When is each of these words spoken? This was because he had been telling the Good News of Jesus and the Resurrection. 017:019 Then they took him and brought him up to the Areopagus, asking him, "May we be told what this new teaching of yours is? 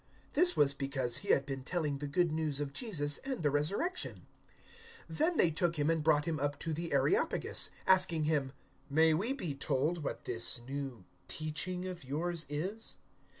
This 0.33 0.57
was 0.57 0.73
because 0.73 1.17
he 1.17 1.27
had 1.27 1.45
been 1.45 1.63
telling 1.63 1.99
the 1.99 2.07
Good 2.07 2.31
News 2.31 2.59
of 2.59 2.73
Jesus 2.73 3.19
and 3.19 3.43
the 3.43 3.51
Resurrection. 3.51 4.25
017:019 5.11 5.17
Then 5.19 5.37
they 5.37 5.51
took 5.51 5.75
him 5.77 5.91
and 5.91 6.03
brought 6.03 6.25
him 6.25 6.39
up 6.39 6.57
to 6.61 6.73
the 6.73 6.91
Areopagus, 6.91 7.69
asking 7.85 8.23
him, 8.23 8.51
"May 8.89 9.13
we 9.13 9.31
be 9.33 9.53
told 9.53 10.03
what 10.03 10.23
this 10.25 10.59
new 10.67 11.05
teaching 11.27 11.85
of 11.87 12.03
yours 12.03 12.47
is? 12.49 12.97